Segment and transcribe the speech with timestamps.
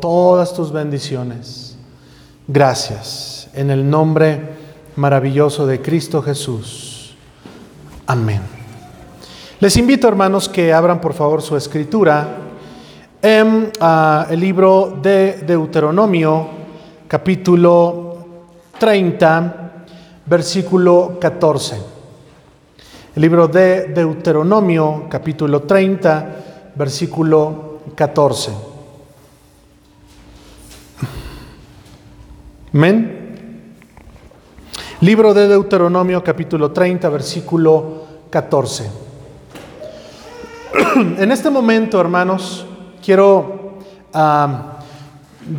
[0.00, 1.76] todas tus bendiciones.
[2.48, 3.48] Gracias.
[3.54, 4.40] En el nombre
[4.96, 7.14] maravilloso de Cristo Jesús.
[8.06, 8.40] Amén.
[9.60, 12.38] Les invito, hermanos, que abran por favor su escritura
[13.22, 16.48] en ah, el libro de Deuteronomio,
[17.06, 18.16] capítulo
[18.78, 19.72] 30,
[20.26, 21.76] versículo 14.
[23.14, 26.36] El libro de Deuteronomio, capítulo 30,
[26.74, 28.69] versículo 14.
[32.72, 33.74] Amén.
[35.00, 38.90] Libro de Deuteronomio, capítulo 30, versículo 14.
[41.18, 42.64] En este momento, hermanos,
[43.04, 43.78] quiero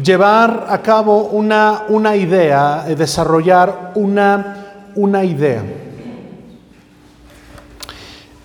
[0.02, 5.64] llevar a cabo una, una idea, eh, desarrollar una, una idea.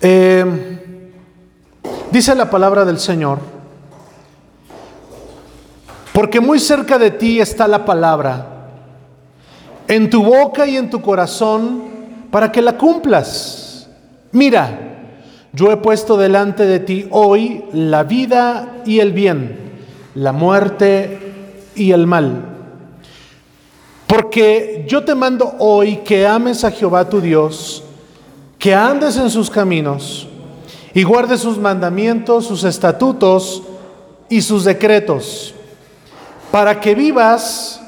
[0.01, 1.01] Eh,
[2.11, 3.39] dice la palabra del Señor,
[6.11, 8.56] porque muy cerca de ti está la palabra,
[9.87, 11.83] en tu boca y en tu corazón,
[12.31, 13.87] para que la cumplas.
[14.31, 14.87] Mira,
[15.53, 19.71] yo he puesto delante de ti hoy la vida y el bien,
[20.15, 21.19] la muerte
[21.75, 22.43] y el mal.
[24.07, 27.83] Porque yo te mando hoy que ames a Jehová tu Dios,
[28.59, 30.27] que andes en sus caminos
[30.93, 33.63] y guardes sus mandamientos, sus estatutos
[34.29, 35.53] y sus decretos,
[36.51, 37.81] para que vivas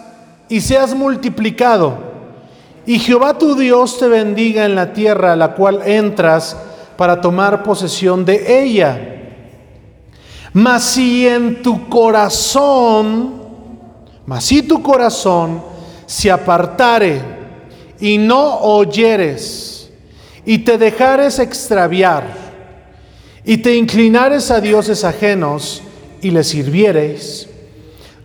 [0.50, 2.10] y seas multiplicado,
[2.86, 6.58] y Jehová tu Dios te bendiga en la tierra a la cual entras
[6.98, 9.16] para tomar posesión de ella.
[10.54, 13.44] Mas si en tu corazón,
[14.26, 15.62] mas si tu corazón
[16.08, 17.22] se apartare
[18.00, 19.92] y no oyeres
[20.46, 22.24] y te dejares extraviar
[23.46, 25.84] y te inclinares a dioses ajenos
[26.22, 27.49] y les sirviereis,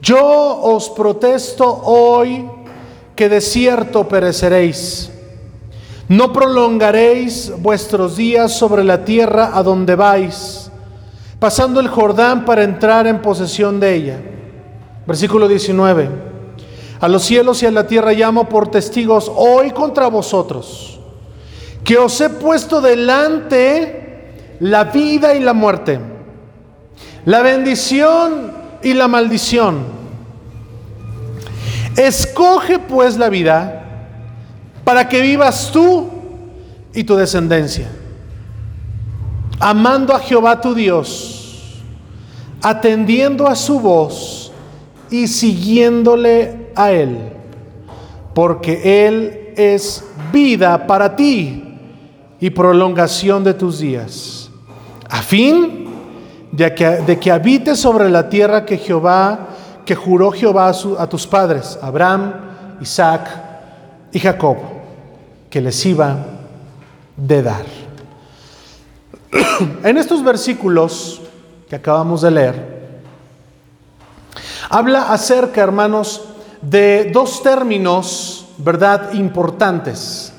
[0.05, 2.47] yo os protesto hoy
[3.17, 5.11] que de cierto pereceréis.
[6.09, 10.71] No prolongaréis vuestros días sobre la tierra a donde vais,
[11.39, 14.21] pasando el Jordán para entrar en posesión de ella.
[15.07, 16.11] Versículo 19.
[17.01, 21.01] A los cielos y a la tierra llamo por testigos hoy contra vosotros,
[21.83, 25.99] que os he puesto delante la vida y la muerte,
[27.25, 29.79] la bendición y la maldición.
[31.97, 33.85] Escoge pues la vida
[34.85, 36.11] para que vivas tú
[36.93, 37.89] y tu descendencia,
[39.59, 41.81] amando a Jehová tu Dios,
[42.63, 44.53] atendiendo a su voz
[45.11, 47.19] y siguiéndole a Él,
[48.35, 51.65] porque Él es vida para ti
[52.41, 54.51] y prolongación de tus días,
[55.09, 55.84] a fin
[56.57, 59.49] de que, de que habites sobre la tierra que Jehová,
[59.85, 62.33] que juró Jehová a, a tus padres, Abraham,
[62.81, 63.29] Isaac
[64.13, 64.57] y Jacob,
[65.51, 66.17] que les iba
[67.17, 67.65] de dar.
[69.83, 71.21] En estos versículos
[71.69, 72.75] que acabamos de leer,
[74.71, 76.23] habla acerca, hermanos,
[76.63, 80.33] de dos términos, ¿verdad?, importantes.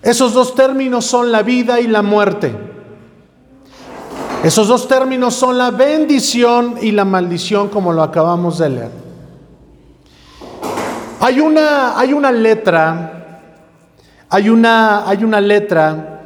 [0.00, 2.75] Esos dos términos son la vida y la muerte.
[4.46, 8.90] Esos dos términos son la bendición y la maldición, como lo acabamos de leer.
[11.18, 13.40] Hay una, hay una letra,
[14.28, 16.22] hay una, hay una letra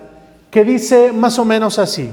[0.51, 2.11] que dice más o menos así.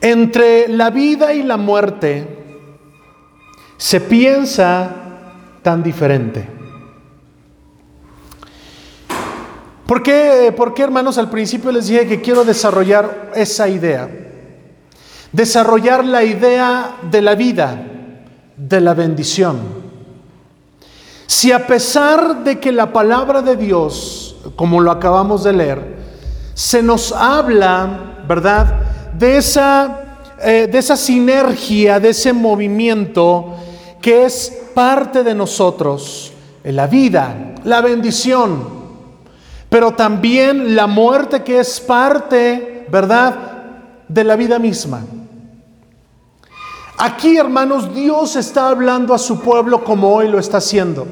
[0.00, 2.66] Entre la vida y la muerte
[3.76, 4.90] se piensa
[5.62, 6.48] tan diferente.
[9.92, 11.18] ¿Por qué, ¿Por qué, hermanos?
[11.18, 14.08] Al principio les dije que quiero desarrollar esa idea.
[15.32, 17.78] Desarrollar la idea de la vida,
[18.56, 19.60] de la bendición.
[21.26, 25.96] Si a pesar de que la palabra de Dios, como lo acabamos de leer,
[26.54, 28.74] se nos habla, ¿verdad?
[29.12, 33.56] De esa, eh, de esa sinergia, de ese movimiento
[34.00, 36.32] que es parte de nosotros,
[36.64, 38.81] la vida, la bendición,
[39.72, 43.34] pero también la muerte que es parte, ¿verdad?,
[44.06, 45.00] de la vida misma.
[46.98, 51.06] Aquí, hermanos, Dios está hablando a su pueblo como hoy lo está haciendo.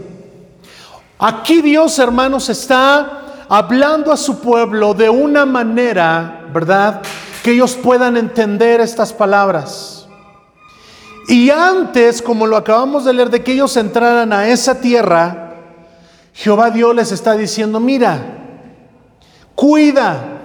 [1.19, 7.01] Aquí Dios, hermanos, está hablando a su pueblo de una manera, ¿verdad?,
[7.43, 10.07] que ellos puedan entender estas palabras.
[11.29, 15.55] Y antes, como lo acabamos de leer, de que ellos entraran a esa tierra,
[16.35, 18.37] Jehová Dios les está diciendo, mira,
[19.61, 20.41] cuida,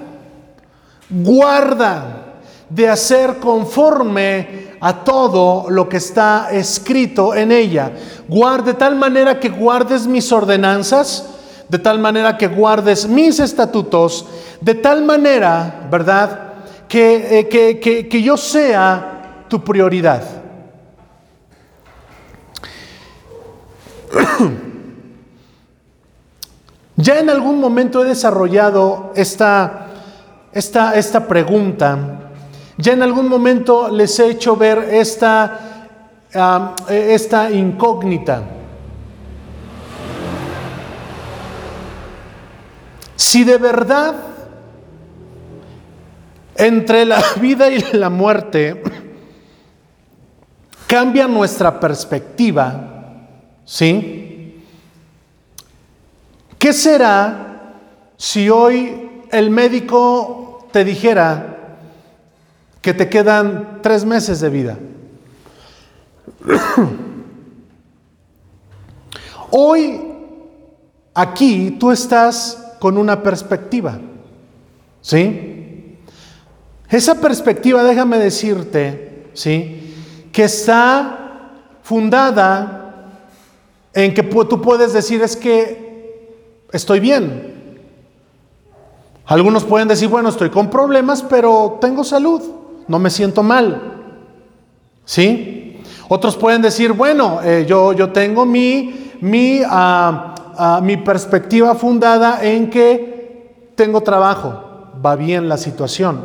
[1.09, 2.33] guarda
[2.69, 7.93] de hacer conforme a todo lo que está escrito en ella.
[8.27, 11.29] Guarde de tal manera que guardes mis ordenanzas,
[11.69, 14.25] de tal manera que guardes mis estatutos,
[14.59, 16.53] de tal manera, ¿verdad?
[16.89, 20.23] Que, eh, que, que yo sea tu prioridad.
[26.97, 29.87] Ya en algún momento he desarrollado esta,
[30.53, 31.97] esta, esta pregunta.
[32.77, 35.89] Ya en algún momento les he hecho ver esta,
[36.89, 38.43] esta incógnita.
[43.15, 44.15] Si de verdad
[46.55, 48.81] entre la vida y la muerte
[50.87, 53.17] cambia nuestra perspectiva,
[53.65, 54.24] ¿sí?
[56.65, 57.75] ¿Qué será
[58.17, 61.77] si hoy el médico te dijera
[62.81, 64.75] que te quedan tres meses de vida?
[69.51, 70.01] Hoy,
[71.13, 73.99] aquí, tú estás con una perspectiva.
[75.01, 75.99] ¿Sí?
[76.89, 79.93] Esa perspectiva, déjame decirte, ¿sí?
[80.31, 81.51] Que está
[81.83, 83.11] fundada
[83.93, 85.84] en que tú puedes decir es que
[86.71, 87.53] estoy bien.
[89.25, 92.41] Algunos pueden decir, bueno, estoy con problemas, pero tengo salud,
[92.87, 93.93] no me siento mal.
[95.03, 95.81] ¿Sí?
[96.07, 102.69] Otros pueden decir, bueno, eh, yo, yo, tengo mi, mi, ah, mi perspectiva fundada en
[102.69, 106.23] que tengo trabajo, va bien la situación.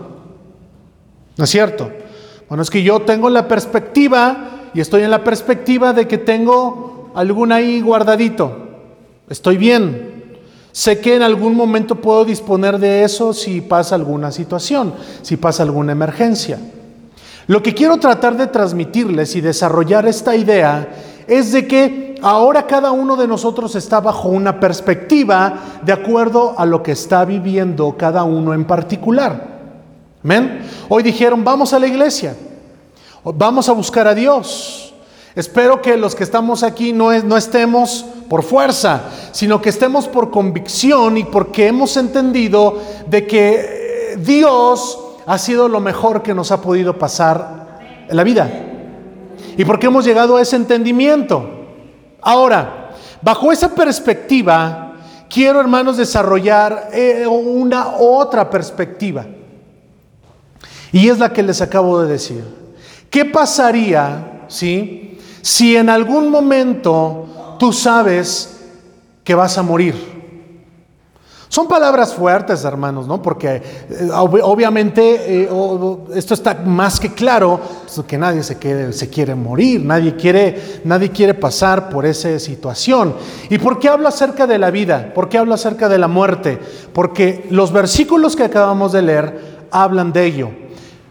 [1.36, 1.90] ¿No es cierto?
[2.48, 7.10] Bueno, es que yo tengo la perspectiva y estoy en la perspectiva de que tengo
[7.14, 8.69] algún ahí guardadito.
[9.28, 10.09] Estoy bien.
[10.72, 15.62] Sé que en algún momento puedo disponer de eso si pasa alguna situación, si pasa
[15.62, 16.58] alguna emergencia.
[17.46, 20.88] Lo que quiero tratar de transmitirles y desarrollar esta idea
[21.26, 26.64] es de que ahora cada uno de nosotros está bajo una perspectiva de acuerdo a
[26.64, 29.49] lo que está viviendo cada uno en particular.
[30.22, 30.62] ¿Men?
[30.88, 32.37] Hoy dijeron, vamos a la iglesia,
[33.25, 34.89] vamos a buscar a Dios.
[35.37, 41.17] Espero que los que estamos aquí no, estemos por fuerza, sino que estemos por convicción
[41.17, 46.61] y porque hemos entendido de que eh, Dios ha sido lo mejor que nos ha
[46.61, 47.79] podido pasar
[48.09, 48.50] en la vida.
[49.56, 51.49] Y porque hemos llegado a ese entendimiento.
[52.21, 52.91] Ahora,
[53.23, 54.97] bajo esa perspectiva,
[55.29, 59.27] quiero hermanos desarrollar eh, una otra perspectiva.
[60.91, 62.43] Y es la que les acabo de decir.
[63.11, 68.56] ¿Qué pasaría si si en algún momento tú sabes
[69.25, 70.20] que vas a morir.
[71.50, 73.20] Son palabras fuertes, hermanos, ¿no?
[73.20, 75.48] Porque eh, obviamente eh,
[76.14, 77.60] esto está más que claro,
[78.06, 83.16] que nadie se quiere, se quiere morir, nadie quiere, nadie quiere pasar por esa situación.
[83.48, 85.10] ¿Y por qué hablo acerca de la vida?
[85.12, 86.60] ¿Por qué hablo acerca de la muerte?
[86.93, 90.50] Porque los versículos que acabamos de leer hablan de ello.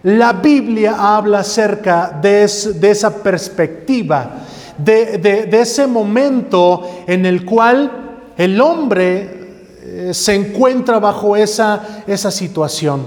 [0.03, 4.31] La Biblia habla acerca de, esa perspectiva,
[4.77, 7.91] de, ese momento en el cual
[8.37, 9.39] el hombre
[9.81, 13.03] eh, se encuentra bajo esa, esa situación.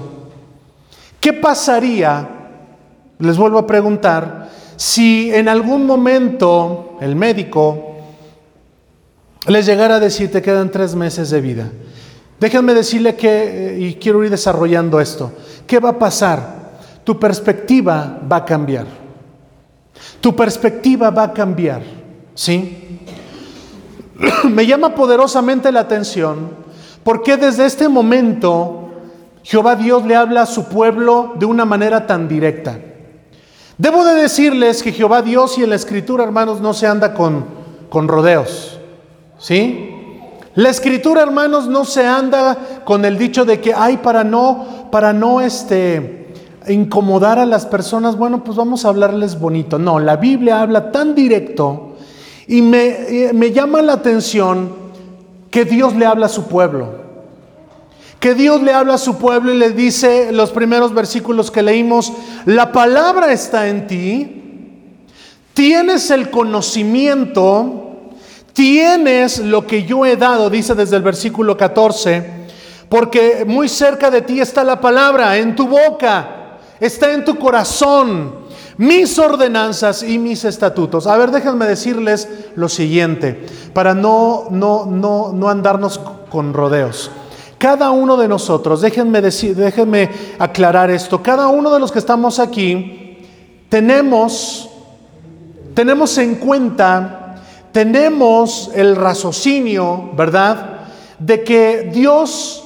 [1.19, 2.29] ¿Qué pasaría,
[3.19, 7.97] les vuelvo a preguntar, si en algún momento el médico
[9.47, 11.71] les llegara a decir te quedan tres meses de vida?
[12.39, 15.33] Déjenme decirle que, eh, y quiero ir desarrollando esto,
[15.67, 16.62] ¿qué va a pasar?
[17.05, 18.87] Tu perspectiva va a cambiar.
[20.21, 21.83] Tu perspectiva va a cambiar,
[22.35, 23.01] ¿sí?
[24.51, 26.63] Me llama poderosamente la atención
[27.03, 28.91] porque desde este momento
[29.43, 32.79] Jehová Dios le habla a su pueblo de una manera tan directa.
[33.79, 37.45] Debo de decirles que Jehová Dios y en la escritura, hermanos, no se anda con,
[37.89, 38.79] con rodeos,
[39.39, 39.89] ¿sí?
[40.55, 45.13] La escritura, hermanos, no se anda con el dicho de que hay para no, para
[45.13, 46.22] no, este,
[46.69, 49.79] incomodar a las personas, bueno, pues vamos a hablarles bonito.
[49.79, 51.97] No, la Biblia habla tan directo
[52.47, 54.71] y me, me llama la atención
[55.51, 57.03] que Dios le habla a su pueblo.
[58.21, 62.13] Que Dios le habla a su pueblo y le dice los primeros versículos que leímos,
[62.47, 64.43] la palabra está en ti,
[65.55, 68.13] tienes el conocimiento,
[68.53, 72.43] tienes lo que yo he dado, dice desde el versículo 14,
[72.89, 76.42] porque muy cerca de ti está la palabra, en tu boca
[76.83, 78.35] está en tu corazón,
[78.77, 81.07] mis ordenanzas y mis estatutos.
[81.07, 87.13] A ver, déjenme decirles lo siguiente, para no, no, no, no andarnos con rodeos.
[87.57, 90.11] Cada uno de nosotros, déjenme, decir, déjenme
[90.41, 93.29] aclarar esto, cada uno de los que estamos aquí,
[93.69, 94.69] tenemos,
[95.75, 97.37] tenemos en cuenta,
[97.71, 100.81] tenemos el raciocinio, ¿verdad?
[101.21, 102.65] De que Dios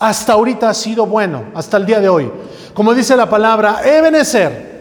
[0.00, 2.28] hasta ahorita ha sido bueno, hasta el día de hoy.
[2.76, 4.76] Como dice la palabra, Ebenezer.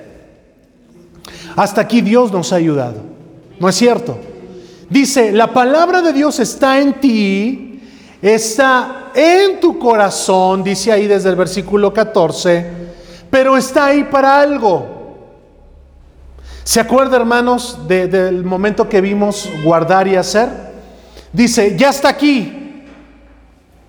[1.55, 2.97] Hasta aquí Dios nos ha ayudado.
[3.57, 4.19] ¿No es cierto?
[4.89, 7.81] Dice, la palabra de Dios está en ti,
[8.21, 12.65] está en tu corazón, dice ahí desde el versículo 14,
[13.29, 15.15] pero está ahí para algo.
[16.65, 20.49] ¿Se acuerda, hermanos, del momento que vimos guardar y hacer?
[21.31, 22.83] Dice, ya está aquí,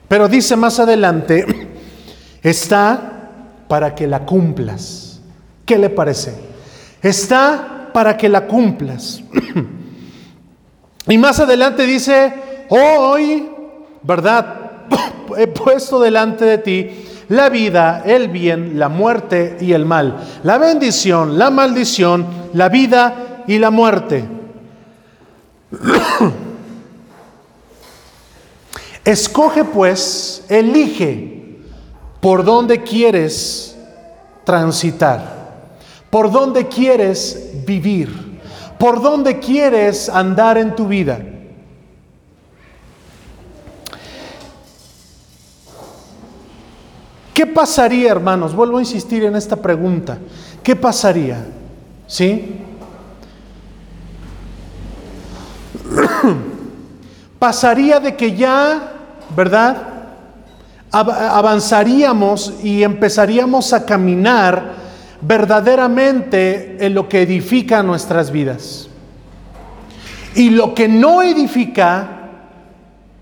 [0.07, 1.45] pero dice más adelante,
[2.45, 3.15] está
[3.69, 5.21] para que la cumplas.
[5.65, 6.35] ¿Qué le parece?
[7.03, 9.23] Está para que la cumplas.
[11.09, 12.33] y más adelante dice,
[12.69, 13.49] hoy,
[14.03, 14.71] ¿verdad?
[15.37, 16.91] He puesto delante de ti
[17.29, 23.45] la vida, el bien, la muerte y el mal, la bendición, la maldición, la vida
[23.47, 24.25] y la muerte.
[29.05, 31.36] Escoge pues, elige
[32.21, 33.77] por dónde quieres
[34.45, 35.71] transitar,
[36.11, 38.41] por dónde quieres vivir,
[38.79, 41.19] por dónde quieres andar en tu vida.
[47.35, 48.55] ¿Qué pasaría, hermanos?
[48.55, 50.19] Vuelvo a insistir en esta pregunta.
[50.63, 51.45] ¿Qué pasaría?
[52.07, 52.61] ¿Sí?
[57.39, 58.97] Pasaría de que ya
[59.35, 59.77] ¿verdad?
[61.00, 64.75] Avanzaríamos y empezaríamos a caminar
[65.21, 68.88] verdaderamente en lo que edifica nuestras vidas.
[70.35, 72.09] Y lo que no edifica,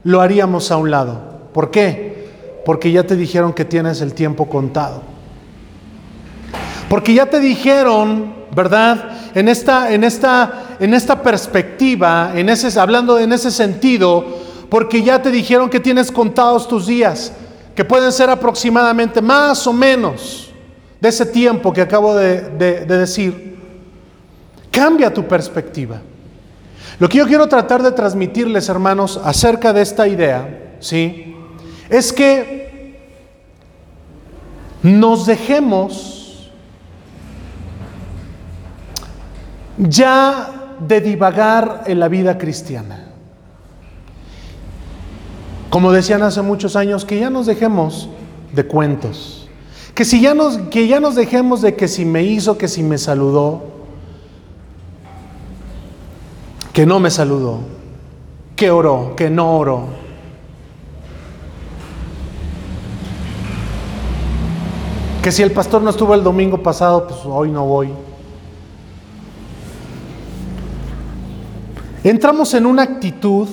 [0.03, 1.49] lo haríamos a un lado.
[1.53, 2.29] ¿Por qué?
[2.65, 5.03] Porque ya te dijeron que tienes el tiempo contado.
[6.89, 9.11] Porque ya te dijeron, ¿verdad?
[9.35, 14.25] En esta, en esta, en esta perspectiva, en ese, hablando en ese sentido,
[14.69, 17.33] porque ya te dijeron que tienes contados tus días,
[17.75, 20.53] que pueden ser aproximadamente más o menos
[21.01, 23.55] de ese tiempo que acabo de, de decir.
[24.71, 26.01] Cambia tu perspectiva.
[26.99, 31.35] Lo que yo quiero tratar de transmitirles, hermanos, acerca de esta idea, ¿sí?
[31.89, 32.65] Es que
[34.83, 36.51] nos dejemos
[39.79, 43.04] ya de divagar en la vida cristiana.
[45.75, 48.09] Como decían hace muchos años, que ya nos dejemos
[48.53, 49.49] de cuentos.
[49.93, 52.85] Que, si ya nos, que ya nos dejemos de que si me hizo, que si
[52.85, 53.61] me saludó,
[56.73, 57.59] que no me saludó,
[58.55, 59.87] que oró, que no oró.
[65.25, 67.91] Que si el pastor no estuvo el domingo pasado, pues hoy no voy.
[72.05, 73.49] Entramos en una actitud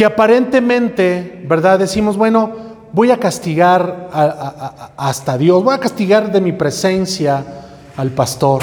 [0.00, 1.78] que aparentemente, ¿verdad?
[1.78, 2.52] Decimos, bueno,
[2.90, 4.08] voy a castigar
[4.96, 7.44] hasta Dios, voy a castigar de mi presencia
[7.98, 8.62] al pastor.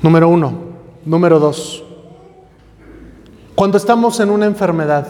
[0.00, 0.54] Número uno.
[1.04, 1.84] Número dos.
[3.54, 5.06] Cuando estamos en una enfermedad,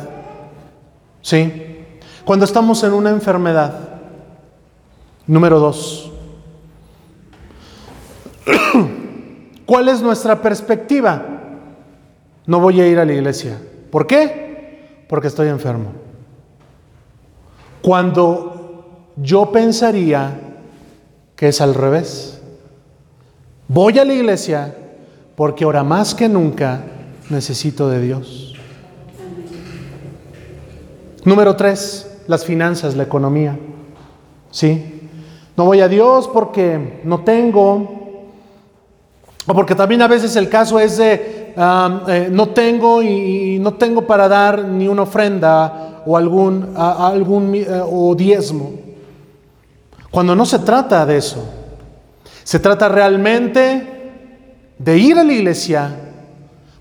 [1.22, 1.76] ¿sí?
[2.24, 4.00] Cuando estamos en una enfermedad.
[5.28, 6.10] Número dos.
[9.64, 11.35] ¿Cuál es nuestra perspectiva?
[12.46, 13.58] No voy a ir a la iglesia.
[13.90, 15.04] ¿Por qué?
[15.08, 15.92] Porque estoy enfermo.
[17.82, 18.56] Cuando
[19.16, 20.40] yo pensaría
[21.36, 22.40] que es al revés.
[23.68, 24.74] Voy a la iglesia
[25.36, 26.82] porque ahora más que nunca
[27.28, 28.54] necesito de Dios.
[31.24, 33.58] Número tres, las finanzas, la economía.
[34.50, 35.08] ¿Sí?
[35.56, 38.26] No voy a Dios porque no tengo,
[39.46, 44.06] o porque también a veces el caso es de eh, no tengo y, no tengo
[44.06, 48.72] para dar ni una ofrenda o algún, algún eh, o diezmo.
[50.10, 51.44] Cuando no se trata de eso,
[52.44, 54.12] se trata realmente
[54.78, 55.90] de ir a la iglesia,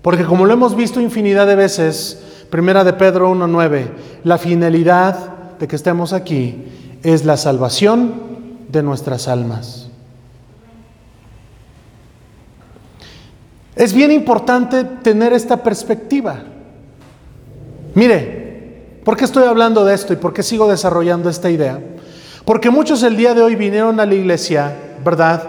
[0.02, 3.88] porque como lo hemos visto infinidad de veces, primera de Pedro 1.9,
[4.24, 6.66] la finalidad de que estemos aquí
[7.02, 8.14] es la salvación
[8.68, 9.85] de nuestras almas.
[13.76, 16.38] Es bien importante tener esta perspectiva.
[17.94, 21.78] Mire, ¿por qué estoy hablando de esto y por qué sigo desarrollando esta idea?
[22.46, 25.42] Porque muchos el día de hoy vinieron a la iglesia, ¿verdad?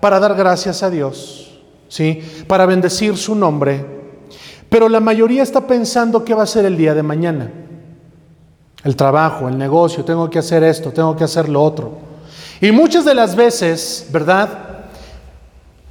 [0.00, 2.22] Para dar gracias a Dios, ¿sí?
[2.46, 3.84] Para bendecir su nombre.
[4.68, 7.50] Pero la mayoría está pensando qué va a ser el día de mañana.
[8.84, 11.98] El trabajo, el negocio, tengo que hacer esto, tengo que hacer lo otro.
[12.60, 14.65] Y muchas de las veces, ¿verdad?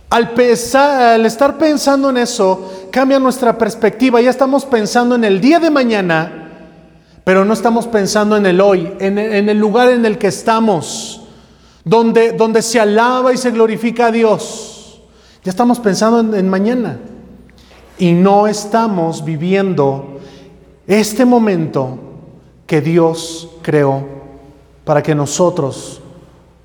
[0.09, 0.33] Al,
[0.75, 4.21] al, estar pensando en eso, cambia nuestra perspectiva.
[4.21, 6.49] Ya estamos pensando en el día de mañana,
[7.23, 11.21] pero no estamos pensando en el hoy, en, el lugar en el que estamos,
[11.83, 15.01] donde, donde se alaba y se glorifica a Dios.
[15.43, 16.99] Ya estamos pensando en, en mañana
[17.97, 20.19] y no estamos viviendo
[20.85, 21.97] este momento
[22.67, 24.05] que Dios creó
[24.83, 26.01] para que nosotros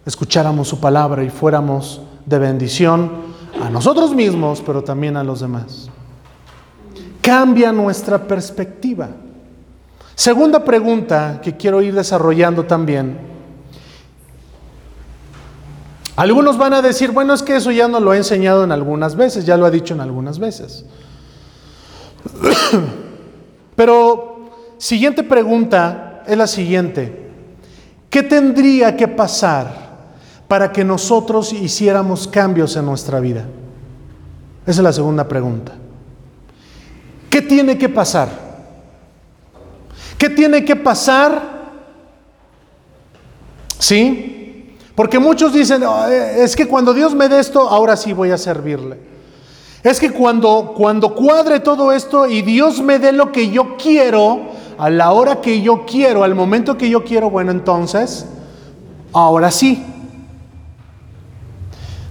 [0.05, 3.30] escucháramos su palabra y fuéramos de bendición
[3.71, 5.89] nosotros mismos, pero también a los demás.
[7.21, 9.09] Cambia nuestra perspectiva.
[10.15, 13.19] Segunda pregunta que quiero ir desarrollando también.
[16.17, 19.17] Algunos van a decir, bueno, es que eso ya no lo he enseñado en algunas
[19.17, 20.85] veces, ya lo ha dicho en algunas veces.
[23.77, 27.31] Pero siguiente pregunta es la siguiente.
[28.11, 29.90] ¿Qué tendría que pasar
[30.51, 33.45] para que nosotros hiciéramos cambios en nuestra vida?
[34.67, 35.75] Esa es la segunda pregunta.
[37.31, 38.29] ¿Qué tiene que pasar?
[40.19, 41.71] ¿Qué tiene que pasar?
[43.79, 44.75] ¿Sí?
[44.97, 45.85] Porque muchos dicen,
[46.37, 48.99] es que cuando Dios me dé esto, ahora sí voy a servirle.
[49.85, 54.49] Es que cuando, cuando cuadre todo esto y Dios me dé lo que yo quiero,
[54.79, 58.27] a la hora que yo quiero, al momento que yo quiero, bueno, entonces,
[59.13, 59.87] ahora sí.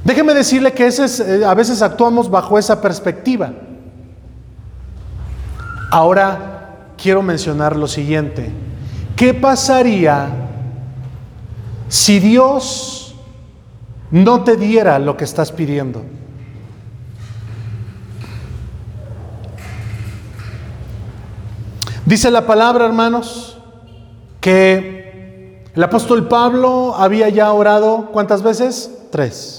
[0.03, 3.51] Déjeme decirle que ese eh, a veces actuamos bajo esa perspectiva.
[5.91, 8.51] Ahora quiero mencionar lo siguiente.
[9.15, 10.29] ¿Qué pasaría
[11.87, 13.15] si Dios
[14.11, 16.03] no te diera lo que estás pidiendo?
[22.05, 23.57] Dice la palabra, hermanos,
[24.41, 28.91] que el apóstol Pablo había ya orado, ¿cuántas veces?
[29.11, 29.58] Tres.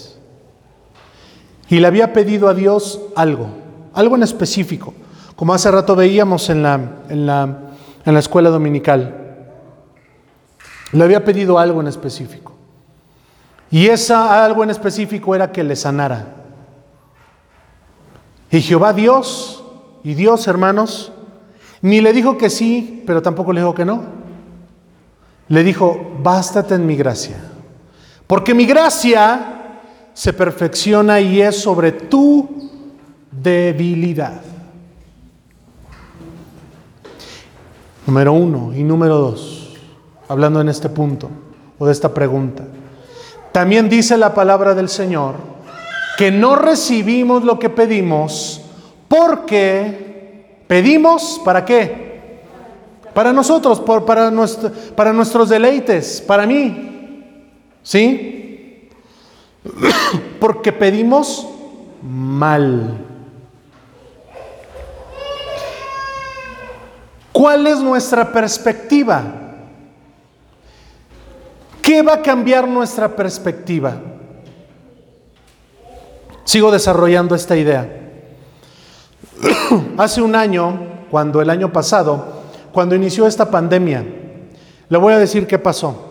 [1.71, 3.49] Y le había pedido a Dios algo,
[3.95, 4.93] algo en específico,
[5.37, 7.59] como hace rato veíamos en la, en la,
[8.05, 9.15] en la escuela dominical.
[10.91, 12.55] Le había pedido algo en específico.
[13.71, 16.27] Y esa algo en específico era que le sanara.
[18.51, 19.63] Y Jehová Dios,
[20.03, 21.13] y Dios, hermanos,
[21.83, 24.03] ni le dijo que sí, pero tampoco le dijo que no.
[25.47, 27.37] Le dijo, bástate en mi gracia.
[28.27, 29.60] Porque mi gracia
[30.21, 32.47] se perfecciona y es sobre tu
[33.31, 34.43] debilidad.
[38.07, 39.79] Número uno y número dos,
[40.29, 41.31] hablando en este punto
[41.79, 42.65] o de esta pregunta.
[43.51, 45.37] También dice la palabra del Señor
[46.19, 48.61] que no recibimos lo que pedimos
[49.09, 50.11] porque
[50.71, 52.41] Pedimos para qué?
[53.13, 57.25] Para nosotros, para, nuestro, para nuestros deleites, para mí.
[57.83, 58.40] ¿Sí?
[60.41, 61.47] Porque pedimos
[62.03, 63.07] mal.
[67.33, 69.23] ¿Cuál es nuestra perspectiva?
[71.81, 73.95] ¿Qué va a cambiar nuestra perspectiva?
[76.45, 77.89] Sigo desarrollando esta idea.
[79.97, 80.79] Hace un año,
[81.11, 84.05] cuando el año pasado, cuando inició esta pandemia,
[84.89, 86.10] le voy a decir qué pasó.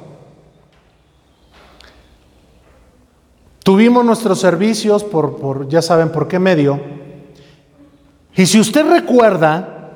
[3.64, 6.80] Tuvimos nuestros servicios por, ya saben por qué medio.
[8.36, 9.92] Y si usted recuerda,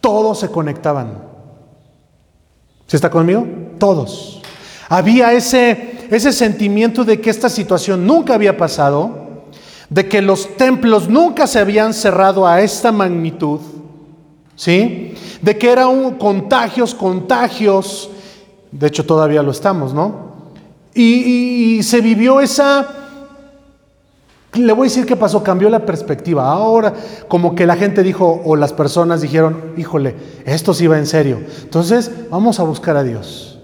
[0.00, 1.22] todos se conectaban.
[2.86, 3.46] ¿Se está conmigo?
[3.78, 4.42] Todos.
[4.88, 9.26] Había ese, ese sentimiento de que esta situación nunca había pasado
[9.88, 13.60] de que los templos nunca se habían cerrado a esta magnitud,
[14.56, 15.14] ¿sí?
[15.40, 18.10] De que eran contagios, contagios,
[18.72, 20.25] de hecho todavía lo estamos, ¿no?
[20.98, 22.88] Y, se vivió esa,
[24.54, 26.50] le voy a decir qué pasó, cambió la perspectiva.
[26.50, 26.94] Ahora
[27.28, 31.40] como que la gente dijo, o las personas dijeron, híjole, esto sí va en serio.
[31.62, 33.58] Entonces vamos a buscar a Dios,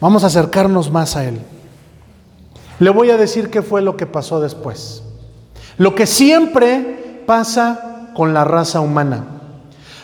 [0.00, 1.38] vamos a acercarnos más a Él.
[2.78, 5.02] Le voy a decir qué fue lo que pasó después.
[5.76, 9.24] Lo que siempre pasa con la raza humana.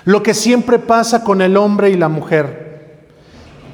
[0.05, 2.65] Lo que siempre pasa con el hombre y la mujer.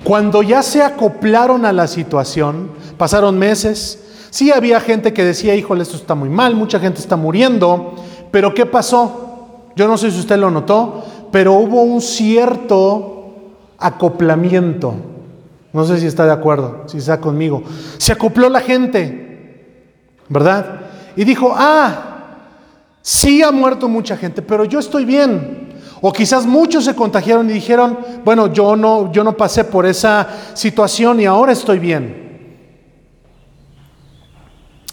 [0.04, 2.70] Cuando ya se acoplaron a la situación,
[3.00, 7.16] pasaron meses, sí había gente que decía, híjole, esto está muy mal, mucha gente está
[7.16, 7.94] muriendo,
[8.30, 9.70] pero ¿qué pasó?
[9.74, 13.32] Yo no sé si usted lo notó, pero hubo un cierto
[13.78, 14.92] acoplamiento.
[15.72, 17.62] No sé si está de acuerdo, si está conmigo.
[17.96, 19.64] Se acopló la gente,
[20.28, 20.80] ¿verdad?
[21.16, 22.36] y dijo, ah,
[23.00, 25.70] sí ha muerto mucha gente, pero yo estoy bien.
[26.02, 30.28] O quizás muchos se contagiaron y dijeron, bueno, yo no, yo no pasé por esa
[30.52, 32.19] situación y ahora estoy bien.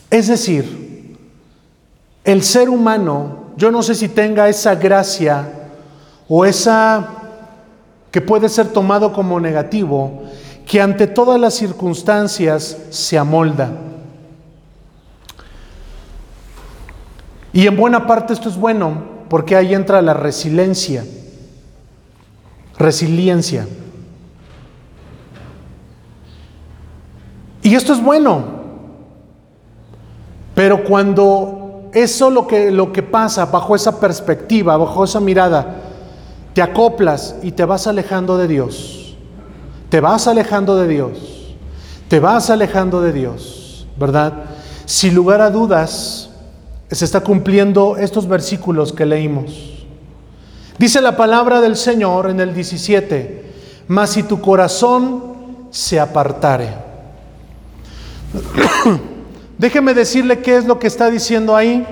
[0.10, 1.18] Es decir,
[2.24, 5.50] el ser humano, yo no sé si tenga esa gracia
[6.28, 7.10] o esa
[8.12, 10.24] que puede ser tomado como negativo,
[10.66, 13.72] que ante todas las circunstancias se amolda.
[17.54, 21.06] Y en buena parte esto es bueno, porque ahí entra la resiliencia.
[22.78, 23.68] Resiliencia.
[27.64, 28.57] Y esto es bueno.
[30.58, 35.76] Pero cuando eso lo que, lo que pasa bajo esa perspectiva, bajo esa mirada,
[36.56, 39.16] te acoplas y te vas alejando de Dios.
[39.90, 41.56] Te vas alejando de Dios.
[42.08, 44.34] Te vas alejando de Dios, ¿verdad?
[44.86, 46.32] Sin lugar a dudas,
[46.90, 49.86] se está cumpliendo estos versículos que leímos.
[50.80, 53.46] Dice la palabra del Señor en el 17,
[53.90, 55.22] mas si tu corazón
[55.70, 56.74] se apartare.
[59.58, 61.86] Déjeme decirle qué es lo que está diciendo ahí.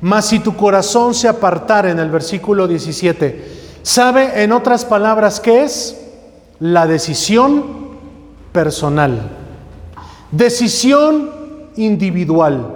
[0.00, 3.56] Mas si tu corazón se apartare en el versículo 17.
[3.82, 5.96] ¿Sabe en otras palabras qué es?
[6.58, 7.64] La decisión
[8.52, 9.30] personal.
[10.30, 11.30] Decisión
[11.76, 12.74] individual.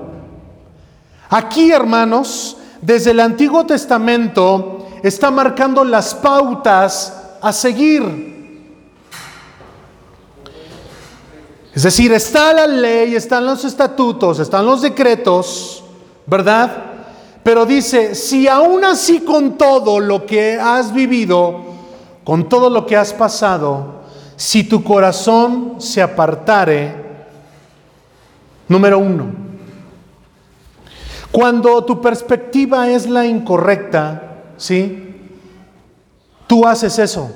[1.28, 8.39] Aquí, hermanos, desde el Antiguo Testamento está marcando las pautas a seguir.
[11.74, 15.84] Es decir, está la ley, están los estatutos, están los decretos,
[16.26, 16.84] ¿verdad?
[17.42, 21.60] Pero dice, si aún así con todo lo que has vivido,
[22.24, 24.00] con todo lo que has pasado,
[24.36, 26.94] si tu corazón se apartare,
[28.68, 29.26] número uno,
[31.30, 35.06] cuando tu perspectiva es la incorrecta, ¿sí?
[36.46, 37.30] Tú haces eso.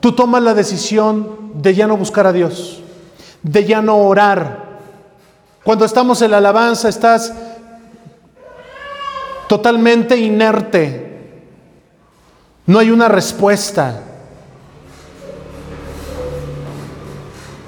[0.00, 2.80] Tú tomas la decisión de ya no buscar a Dios,
[3.42, 4.68] de ya no orar.
[5.64, 7.32] Cuando estamos en la alabanza estás
[9.48, 11.08] totalmente inerte.
[12.66, 14.02] No hay una respuesta.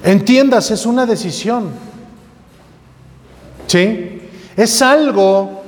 [0.04, 1.70] Entiendas, es una decisión.
[3.66, 4.28] ¿Sí?
[4.56, 5.62] Es algo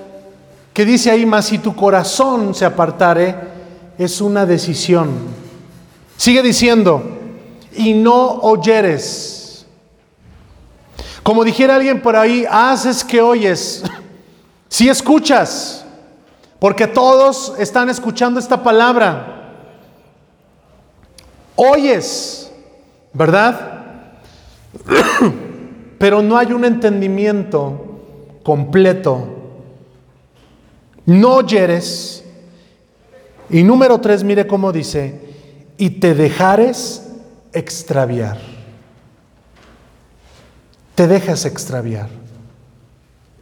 [0.72, 3.34] que dice ahí, más si tu corazón se apartare,
[3.98, 5.41] es una decisión.
[6.22, 7.02] Sigue diciendo,
[7.74, 9.66] y no oyeres.
[11.24, 13.82] Como dijera alguien por ahí, haces que oyes.
[14.68, 15.84] Si escuchas,
[16.60, 19.52] porque todos están escuchando esta palabra.
[21.56, 22.50] Oyes,
[23.12, 24.12] ¿verdad?
[25.98, 29.26] Pero no hay un entendimiento completo.
[31.04, 32.24] No oyeres.
[33.50, 35.31] Y número tres, mire cómo dice,
[35.82, 37.10] y te dejares
[37.52, 38.38] extraviar.
[40.94, 42.08] Te dejas extraviar.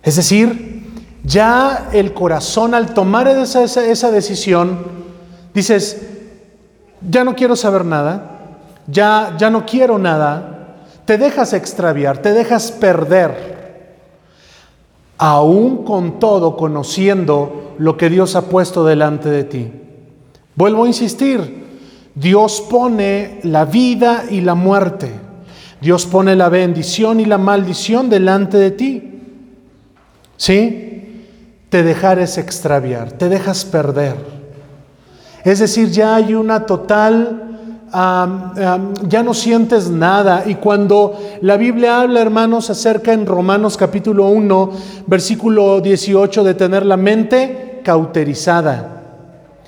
[0.03, 0.91] Es decir,
[1.23, 4.87] ya el corazón al tomar esa, esa, decisión,
[5.53, 6.01] dices,
[7.07, 8.41] ya no quiero saber nada,
[8.87, 13.99] ya, ya no quiero nada, te dejas extraviar, te dejas perder
[15.19, 19.73] aún con todo conociendo lo que Dios ha puesto delante de ti.
[20.55, 21.60] Vuelvo a insistir,
[22.21, 25.11] Dios pone la vida y la muerte.
[25.81, 29.21] Dios pone la bendición y la maldición delante de ti.
[30.37, 31.27] ¿Sí?
[31.71, 34.17] Te dejares extraviar, te dejas perder.
[35.45, 37.51] Es decir, ya hay una total
[37.93, 40.45] ya no sientes nada.
[40.47, 44.71] Y cuando la Biblia habla, hermanos, acerca en Romanos capítulo 1,
[45.07, 49.03] versículo 18, de tener la mente cauterizada.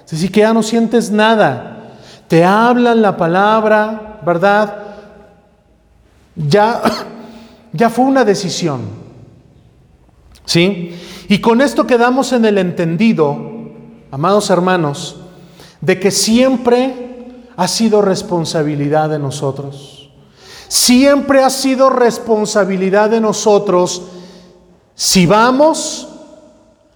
[0.05, 1.72] Es decir, que ya no sientes nada.
[2.29, 4.77] Te hablan la palabra, ¿verdad?
[6.35, 6.83] Ya,
[7.73, 8.81] ya fue una decisión.
[10.45, 10.99] ¿Sí?
[11.29, 13.37] Y con esto quedamos en el entendido,
[14.11, 15.17] amados hermanos,
[15.81, 20.11] de que siempre ha sido responsabilidad de nosotros.
[20.69, 24.03] Siempre ha sido responsabilidad de nosotros
[24.95, 26.09] si vamos,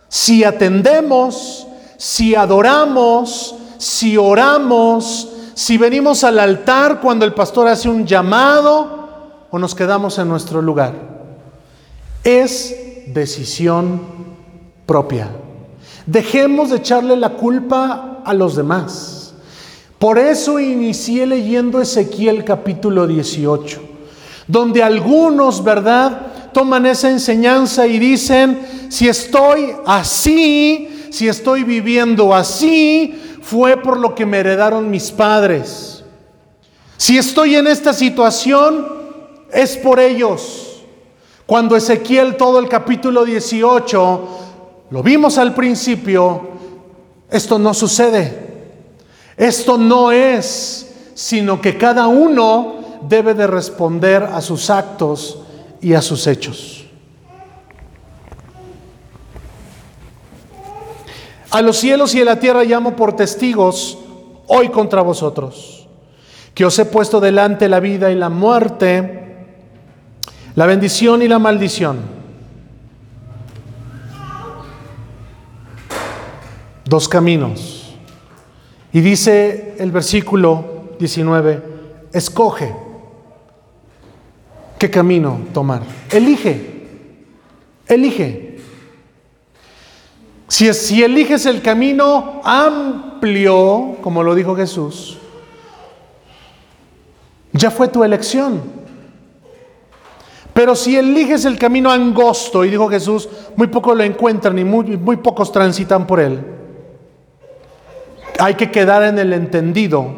[0.09, 8.07] si atendemos, si adoramos, si oramos, si venimos al altar cuando el pastor hace un
[8.07, 9.09] llamado
[9.51, 10.95] o nos quedamos en nuestro lugar.
[12.23, 12.75] Es
[13.07, 14.01] decisión
[14.85, 15.31] propia.
[16.07, 19.35] Dejemos de echarle la culpa a los demás.
[19.99, 23.81] Por eso inicié leyendo Ezequiel capítulo 18,
[24.47, 33.26] donde algunos, ¿verdad?, toman esa enseñanza y dicen, si estoy así, si estoy viviendo así,
[33.49, 36.03] fue por lo que me heredaron mis padres.
[36.97, 38.89] Si estoy en esta situación,
[39.53, 40.83] es por ellos.
[41.47, 44.29] Cuando Ezequiel todo el capítulo 18,
[44.91, 46.49] lo vimos al principio,
[47.31, 48.47] esto no sucede.
[49.37, 55.39] Esto no es, sino que cada uno debe de responder a sus actos
[55.81, 56.86] y a sus hechos.
[61.57, 63.97] A los cielos y a la tierra llamo por testigos
[64.47, 65.88] hoy contra vosotros,
[66.53, 69.47] que os he puesto delante la vida y la muerte,
[70.55, 72.01] la bendición y la maldición.
[76.85, 77.97] Dos caminos.
[78.92, 81.62] Y dice el versículo 19,
[82.12, 82.77] escoge
[84.79, 85.81] qué camino tomar.
[86.11, 86.87] Elige,
[87.87, 88.46] elige.
[90.49, 95.19] Si, eliges el camino amplio, como lo dijo Jesús,
[97.53, 98.63] ya fue tu elección.
[100.55, 104.97] Pero si eliges el camino angosto, y dijo Jesús, muy pocos lo encuentran y muy,
[104.97, 106.41] muy pocos transitan por él.
[108.39, 110.15] Hay que quedar en el entendido,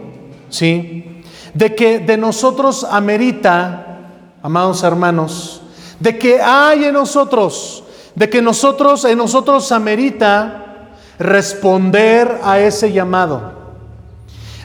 [0.51, 1.23] ¿sí?
[1.55, 4.11] De que de nosotros amerita,
[4.43, 5.63] amados hermanos,
[5.99, 7.85] de que hay en nosotros
[8.19, 10.89] de que nosotros, en nosotros amerita
[11.21, 13.53] responder a ese llamado,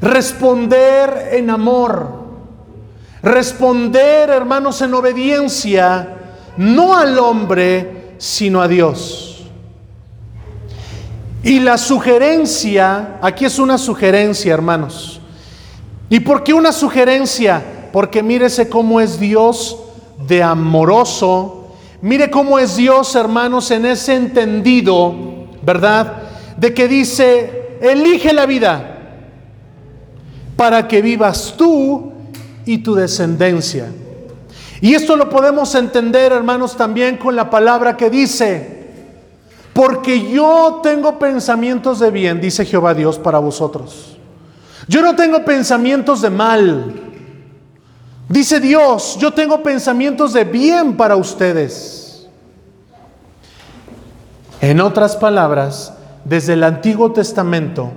[0.01, 2.23] responder en amor,
[3.21, 6.17] responder, hermanos, en obediencia,
[6.57, 9.45] no al hombre, sino a Dios.
[11.43, 15.21] Y la sugerencia, aquí es una sugerencia, hermanos.
[16.09, 17.89] ¿Y por qué una sugerencia?
[17.93, 19.77] Porque mírese cómo es Dios
[20.27, 21.62] de amoroso,
[22.03, 25.15] Mire cómo es Dios, hermanos, en ese entendido,
[25.61, 26.23] ¿verdad?
[26.57, 28.97] De que dice, elige la vida
[30.57, 32.11] para que vivas tú
[32.65, 33.89] y tu descendencia.
[34.81, 38.83] Y esto lo podemos entender, hermanos, también con la palabra que dice,
[39.71, 44.17] porque yo tengo pensamientos de bien, dice Jehová Dios para vosotros.
[44.89, 47.12] Yo no tengo pensamientos de mal.
[48.29, 52.27] Dice Dios, yo tengo pensamientos de bien para ustedes.
[54.62, 57.91] En otras palabras, desde el Antiguo Testamento,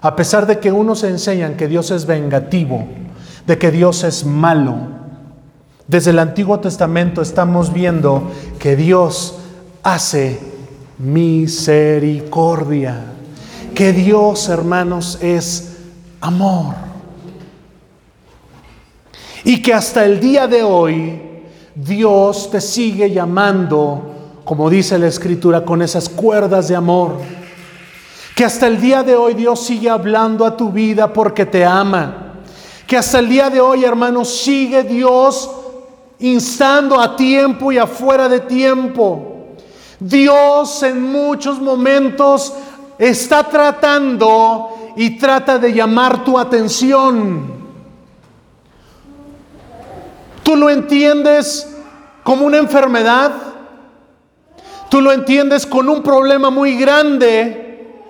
[0.00, 2.86] a pesar de que unos enseñan que Dios es vengativo,
[3.46, 4.76] de que Dios es malo,
[5.88, 9.34] desde el Antiguo Testamento estamos viendo que Dios
[9.82, 10.38] hace
[10.98, 13.00] misericordia,
[13.74, 15.72] que Dios, hermanos, es
[16.20, 16.91] amor.
[19.44, 21.20] Y que hasta el día de hoy
[21.74, 27.16] Dios te sigue llamando, como dice la Escritura, con esas cuerdas de amor.
[28.36, 32.34] Que hasta el día de hoy Dios sigue hablando a tu vida porque te ama.
[32.86, 35.50] Que hasta el día de hoy, hermanos, sigue Dios
[36.20, 39.32] instando a tiempo y afuera de tiempo.
[39.98, 42.52] Dios en muchos momentos
[42.98, 47.61] está tratando y trata de llamar tu atención.
[50.42, 51.68] Tú lo entiendes
[52.22, 53.32] como una enfermedad.
[54.90, 58.02] Tú lo entiendes con un problema muy grande.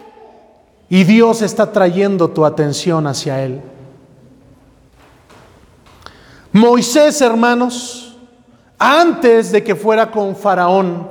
[0.89, 3.61] Y Dios está trayendo tu atención hacia Él.
[6.53, 8.17] Moisés, hermanos,
[8.79, 11.09] antes de que fuera con Faraón,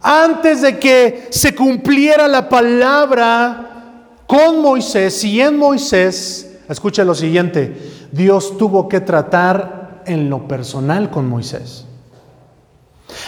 [0.00, 8.08] antes de que se cumpliera la palabra con Moisés y en Moisés, escucha lo siguiente,
[8.10, 11.86] Dios tuvo que tratar en lo personal con Moisés.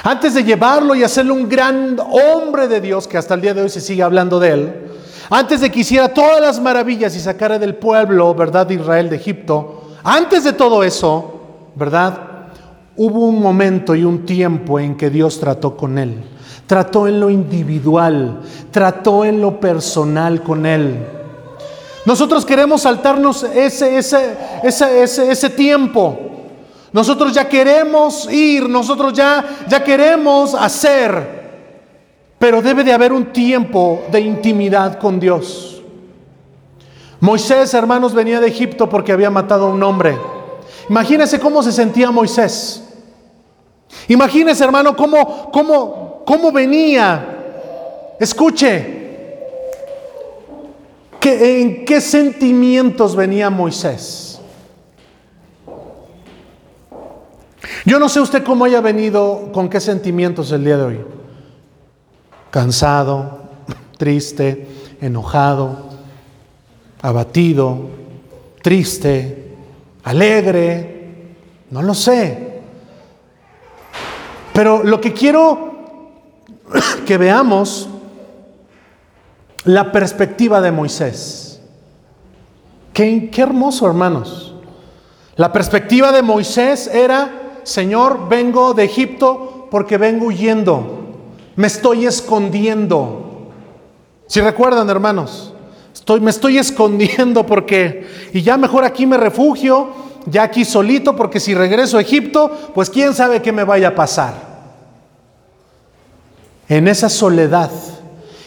[0.02, 3.62] Antes de llevarlo y hacerlo un gran hombre de Dios, que hasta el día de
[3.62, 4.74] hoy se sigue hablando de él,
[5.30, 9.16] antes de que hiciera todas las maravillas y sacara del pueblo, ¿verdad?, de Israel de
[9.16, 11.40] Egipto, antes de todo eso,
[11.74, 12.20] ¿verdad?
[12.96, 16.22] Hubo un momento y un tiempo en que Dios trató con él.
[16.66, 20.96] Trató en lo individual, trató en lo personal con él.
[22.04, 26.36] Nosotros queremos saltarnos ese, ese, ese, ese, ese tiempo.
[26.92, 31.46] Nosotros ya queremos ir, nosotros ya, ya queremos hacer,
[32.38, 35.83] pero debe de haber un tiempo de intimidad con Dios.
[37.20, 40.16] Moisés, hermanos, venía de Egipto porque había matado a un hombre.
[40.88, 42.83] Imagínese cómo se sentía Moisés.
[44.09, 48.14] Imagínese, hermano, cómo, cómo, cómo venía.
[48.20, 48.96] Escuche,
[51.27, 54.36] en qué sentimientos venía Moisés.
[57.87, 61.01] Yo no sé usted cómo haya venido, con qué sentimientos el día de hoy.
[62.51, 63.42] Cansado,
[63.96, 64.66] triste,
[65.01, 65.88] enojado,
[67.01, 67.79] abatido,
[68.61, 69.55] triste,
[70.03, 71.37] alegre,
[71.70, 72.61] no lo sé.
[74.53, 75.77] Pero lo que quiero
[77.07, 77.88] que veamos,
[79.62, 81.61] la perspectiva de Moisés.
[82.92, 84.57] Qué, qué hermoso, hermanos.
[85.37, 91.16] La perspectiva de Moisés era, Señor, vengo de Egipto porque vengo huyendo,
[91.57, 93.50] me estoy escondiendo.
[94.29, 95.52] Si recuerdan, hermanos,
[95.92, 99.88] estoy, me estoy escondiendo porque, y ya mejor aquí me refugio,
[100.26, 103.94] ya aquí solito, porque si regreso a Egipto, pues quién sabe qué me vaya a
[103.96, 104.35] pasar.
[106.68, 107.72] En esa soledad,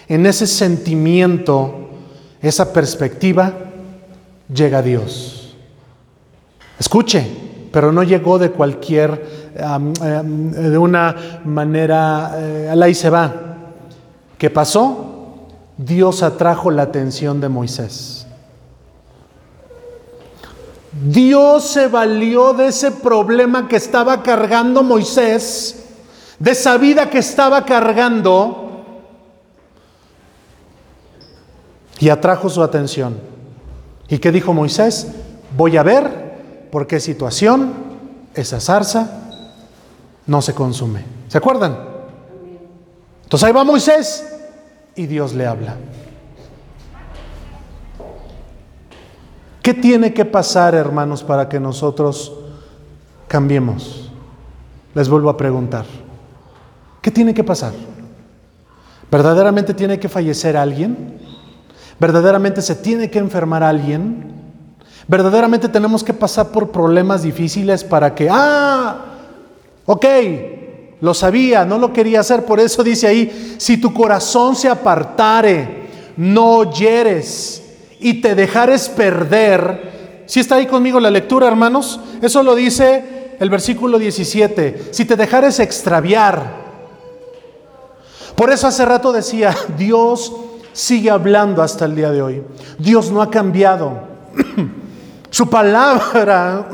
[0.08, 1.90] en ese sentimiento,
[2.42, 3.52] esa perspectiva,
[4.48, 5.58] llega Dios.
[6.80, 12.36] Escuche, pero no llegó de cualquier, de una manera,
[12.76, 13.34] la y se va.
[14.38, 15.48] ¿Qué pasó?
[15.78, 18.28] Dios atrajo la atención de Moisés.
[20.92, 25.86] Dios se valió de ese problema que estaba cargando Moisés,
[26.40, 28.66] de esa vida que estaba cargando,
[32.00, 33.18] y atrajo su atención.
[34.08, 35.08] ¿Y qué dijo Moisés?
[35.56, 36.29] Voy a ver
[36.72, 37.74] por qué situación
[38.34, 39.10] esa zarza
[40.26, 41.04] no se consume.
[41.28, 41.78] ¿Se acuerdan?
[43.24, 44.26] Entonces ahí va Moisés
[44.96, 45.76] y Dios le habla.
[49.62, 52.34] ¿Qué tiene que pasar, hermanos, para que nosotros
[53.28, 54.12] cambiemos?
[54.96, 55.86] Les vuelvo a preguntar.
[57.02, 57.74] ¿Qué tiene que pasar?
[59.12, 61.20] ¿Verdaderamente tiene que fallecer alguien?
[62.00, 64.39] ¿Verdaderamente se tiene que enfermar alguien?
[65.10, 69.06] Verdaderamente tenemos que pasar por problemas difíciles para que, ah,
[69.88, 70.06] ok,
[71.02, 75.88] lo sabía, no lo quería hacer, por eso dice ahí, si tu corazón se apartare,
[76.16, 77.64] no oyeres
[78.00, 80.22] y te dejares perder.
[80.28, 82.00] Si está ahí conmigo la lectura, hermanos?
[82.22, 86.54] Eso lo dice el versículo 17, si te dejares extraviar.
[88.36, 90.32] Por eso hace rato decía, Dios
[90.72, 92.44] sigue hablando hasta el día de hoy.
[92.78, 94.08] Dios no ha cambiado.
[95.30, 96.68] Su palabra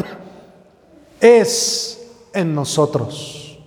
[1.20, 2.02] es
[2.34, 3.58] en nosotros.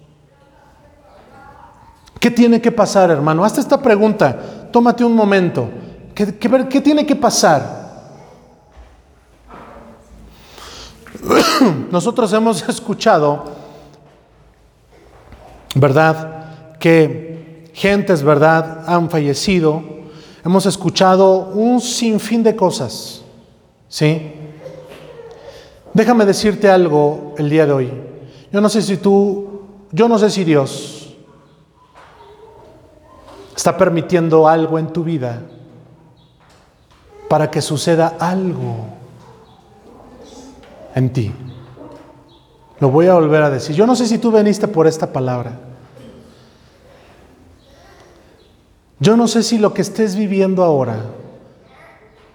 [2.21, 3.45] ¿Qué tiene que pasar, hermano?
[3.45, 4.69] Hazte esta pregunta.
[4.73, 5.69] Tómate un momento.
[6.15, 6.27] ¿Qué,
[6.81, 7.79] tiene que pasar?
[11.91, 13.45] Nosotros hemos escuchado,
[15.77, 16.77] ¿verdad?
[16.79, 18.85] Que gentes, ¿verdad?
[18.87, 19.83] Han fallecido.
[20.45, 23.23] Hemos escuchado un sinfín de cosas.
[23.89, 24.38] ¿Sí?
[25.99, 27.93] Déjame decirte algo el día de hoy.
[28.53, 31.17] Yo no sé si tú, yo no sé si Dios
[33.57, 35.43] está permitiendo algo en tu vida
[37.29, 38.87] para que suceda algo
[40.95, 41.33] en ti.
[42.79, 43.75] Lo voy a volver a decir.
[43.75, 45.59] Yo no sé si tú veniste por esta palabra.
[49.01, 51.01] Yo no sé si lo que estés viviendo ahora,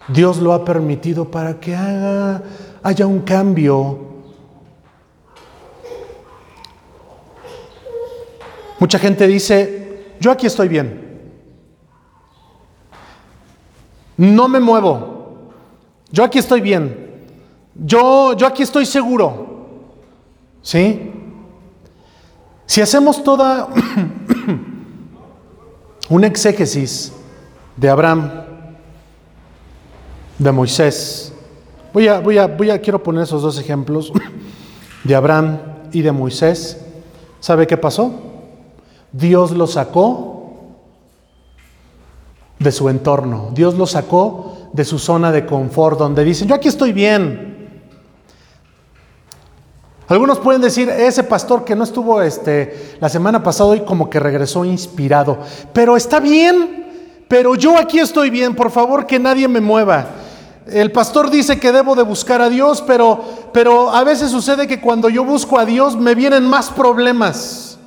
[0.10, 2.44] Dios lo ha permitido para que haga
[2.84, 4.00] haya un cambio.
[8.80, 11.32] Mucha gente dice, yo aquí estoy bien.
[14.18, 15.52] No me muevo.
[16.12, 17.26] Yo aquí estoy bien.
[17.74, 19.48] Yo, yo aquí estoy seguro.
[20.62, 21.12] ¿Sí?
[22.66, 23.68] Si hacemos toda
[26.10, 27.12] un exégesis
[27.76, 28.30] de Abraham,
[30.38, 31.33] de Moisés,
[31.94, 34.12] Voy a, voy a, voy a, quiero poner esos dos ejemplos
[35.04, 35.60] de Abraham
[35.92, 36.84] y de Moisés.
[37.40, 38.12] ¿Sabe qué pasó?
[39.12, 40.56] Dios lo sacó
[42.58, 43.52] de su entorno.
[43.54, 47.54] Dios lo sacó de su zona de confort, donde dicen, yo aquí estoy bien.
[50.08, 54.20] Algunos pueden decir, ese pastor que no estuvo este, la semana pasada y como que
[54.20, 55.38] regresó inspirado,
[55.74, 60.23] pero está bien, pero yo aquí estoy bien, por favor que nadie me mueva.
[60.68, 63.22] El pastor dice que debo de buscar a Dios, pero,
[63.52, 67.78] pero a veces sucede que cuando yo busco a Dios me vienen más problemas.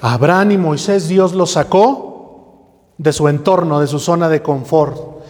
[0.00, 5.22] Abraham y Moisés Dios los sacó de su entorno, de su zona de confort.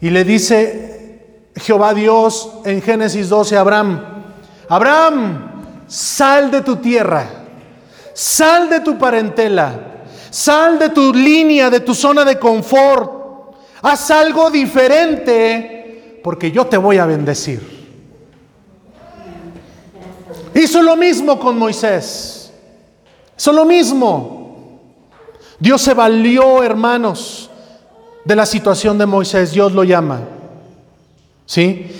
[0.00, 4.00] Y le dice Jehová Dios en Génesis 12 a Abraham,
[4.68, 7.26] Abraham, sal de tu tierra,
[8.14, 13.19] sal de tu parentela, sal de tu línea, de tu zona de confort
[13.82, 17.80] Haz algo diferente porque yo te voy a bendecir.
[20.54, 22.52] Hizo lo mismo con Moisés.
[23.38, 24.80] Hizo lo mismo.
[25.58, 27.50] Dios se valió, hermanos,
[28.24, 29.52] de la situación de Moisés.
[29.52, 30.20] Dios lo llama.
[31.46, 31.90] ¿Sí?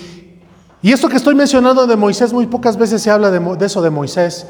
[0.83, 3.91] Y esto que estoy mencionando de Moisés, muy pocas veces se habla de, eso de
[3.91, 4.47] Moisés.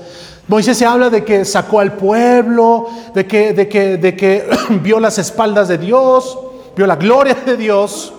[0.48, 4.50] Moisés se habla de que sacó al pueblo, de que, de que, de que
[4.82, 6.38] vio las espaldas de Dios,
[6.76, 8.14] vio la gloria de Dios.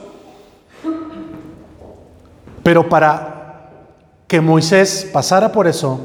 [2.63, 3.71] Pero para
[4.27, 6.01] que Moisés pasara por eso,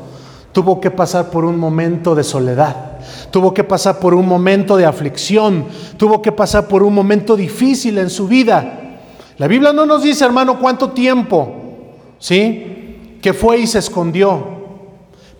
[0.51, 4.85] tuvo que pasar por un momento de soledad, tuvo que pasar por un momento de
[4.85, 5.65] aflicción,
[5.97, 8.99] tuvo que pasar por un momento difícil en su vida.
[9.37, 11.51] La Biblia no nos dice, hermano, cuánto tiempo,
[12.17, 13.19] ¿sí?
[13.21, 14.57] Que fue y se escondió.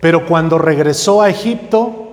[0.00, 2.08] Pero cuando regresó a Egipto,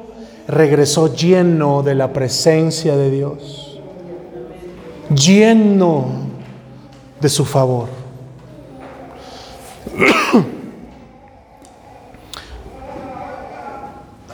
[0.47, 3.64] regresó lleno de la presencia de Dios,
[5.09, 6.05] lleno
[7.19, 7.89] de su favor.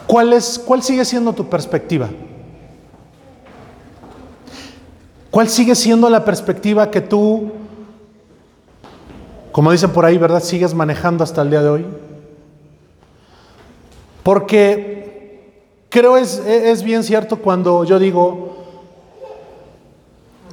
[0.08, 2.10] ¿Cuál, ¿Cuál sigue siendo tu perspectiva?
[5.30, 7.52] ¿Cuál sigue siendo la perspectiva que tú
[9.52, 10.42] como dicen por ahí, ¿verdad?
[10.42, 11.86] Sigues manejando hasta el día de hoy.
[14.24, 15.52] Porque
[15.90, 18.51] creo es, es bien cierto cuando yo digo,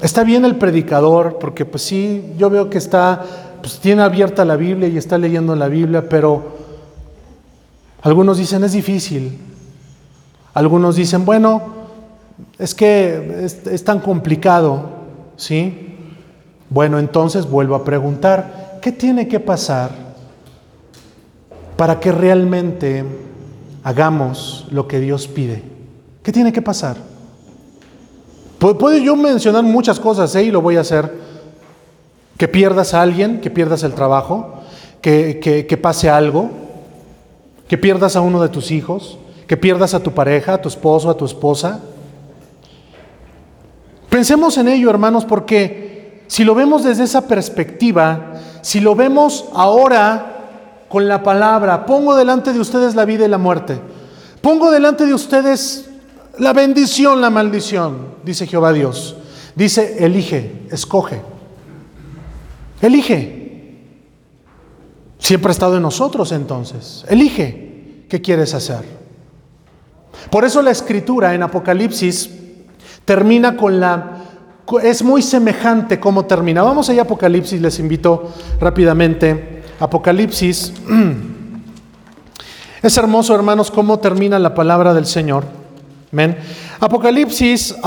[0.03, 3.25] está bien el predicador, porque pues sí, yo veo que está,
[3.61, 6.57] pues tiene abierta la Biblia y está leyendo la Biblia, pero
[8.03, 9.39] algunos dicen es difícil.
[10.55, 11.63] Algunos dicen, bueno,
[12.59, 14.91] es que es, es tan complicado,
[15.37, 15.97] ¿sí?
[16.71, 19.91] Bueno, entonces vuelvo a preguntar, ¿qué tiene que pasar
[21.77, 23.05] para que realmente
[23.85, 25.63] hagamos lo que Dios pide?
[26.23, 26.97] ¿Qué tiene que pasar?
[28.59, 30.45] Puedo yo mencionar muchas cosas ¿eh?
[30.45, 31.13] y lo voy a hacer.
[32.37, 34.61] Que pierdas a alguien, que pierdas el trabajo,
[35.01, 35.39] que,
[35.69, 36.51] que pase algo,
[37.69, 41.11] que pierdas a uno de tus hijos, que pierdas a tu pareja, a tu esposo,
[41.11, 41.81] a tu esposa.
[44.09, 50.39] Pensemos en ello, hermanos, porque si lo vemos desde esa perspectiva, si lo vemos ahora
[50.89, 53.79] con la palabra, pongo delante de ustedes la vida y la muerte.
[54.41, 55.88] Pongo delante de ustedes
[56.39, 59.17] la bendición, la maldición, dice Jehová Dios.
[59.55, 61.21] Dice, elige, escoge.
[62.81, 63.77] Elige.
[65.19, 67.05] Siempre ha estado en nosotros entonces.
[67.09, 68.85] Elige qué quieres hacer.
[70.31, 72.31] Por eso la escritura en Apocalipsis
[73.05, 74.15] termina con la
[74.83, 76.63] es muy semejante cómo termina.
[76.63, 79.65] Vamos allá a Apocalipsis, les invito rápidamente.
[79.81, 80.73] Apocalipsis.
[82.81, 85.58] Es hermoso, hermanos, cómo termina la palabra del Señor.
[86.13, 86.39] Amén.
[86.81, 87.75] Apocalipsis.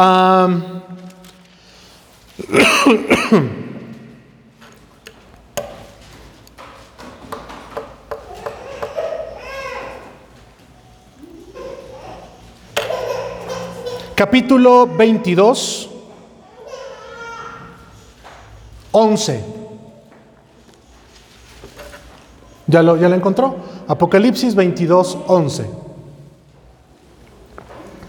[14.16, 15.90] capítulo 22.
[18.92, 19.44] 11.
[22.68, 23.56] ¿Ya lo, ¿Ya lo encontró?
[23.88, 25.81] Apocalipsis 22, 11.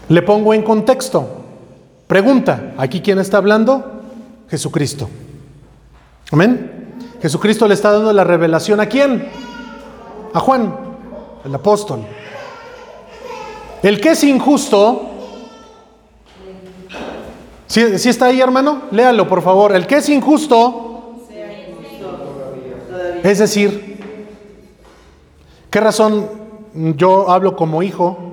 [0.09, 1.27] Le pongo en contexto.
[2.07, 4.01] Pregunta, ¿aquí quién está hablando?
[4.49, 5.09] Jesucristo.
[6.31, 6.95] Amén.
[7.21, 9.29] Jesucristo le está dando la revelación a quién?
[10.33, 10.75] A Juan,
[11.45, 12.01] el apóstol.
[13.81, 15.09] El que es injusto,
[17.67, 18.83] si está ahí, hermano?
[18.91, 19.75] Léalo, por favor.
[19.75, 21.21] El que es injusto,
[23.23, 23.99] es decir,
[25.69, 26.29] ¿qué razón
[26.73, 28.32] yo hablo como hijo?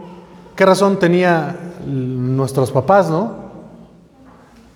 [0.60, 1.56] ¿Qué razón tenía
[1.86, 3.34] nuestros papás, no?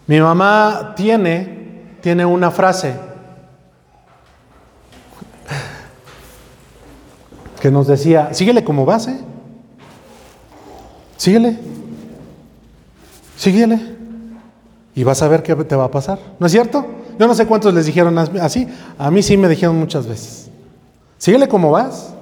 [0.07, 2.95] Mi mamá tiene, tiene una frase
[7.61, 9.21] que nos decía, síguele como base,
[11.19, 11.59] síguele,
[13.37, 13.79] síguele
[14.95, 16.19] y vas a ver qué te va a pasar.
[16.39, 16.87] ¿No es cierto?
[17.19, 18.67] Yo no sé cuántos les dijeron así,
[18.97, 20.49] a mí sí me dijeron muchas veces.
[21.19, 22.15] Síguele como vas.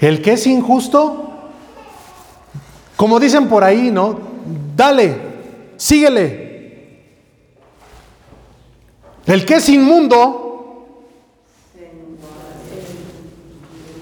[0.00, 1.28] El que es injusto,
[3.02, 4.16] como dicen por ahí, ¿no?
[4.76, 5.16] Dale,
[5.76, 7.00] síguele.
[9.26, 10.86] El que es inmundo,